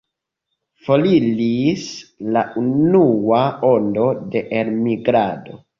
[0.87, 1.85] Foriris
[2.39, 5.67] la unua ondo de elmigrado.